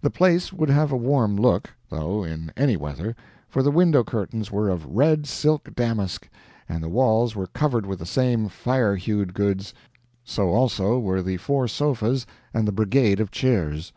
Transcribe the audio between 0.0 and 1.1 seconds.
The place would have a